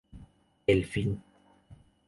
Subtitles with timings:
[0.65, 1.21] El fin.